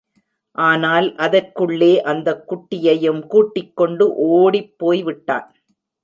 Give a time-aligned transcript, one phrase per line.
[0.55, 5.47] ஆனால் அதற்குள்ளே அந்தக் குட்டியையும் கூட்டிக்கொண்டு ஓடிப்போய் விட்டான்.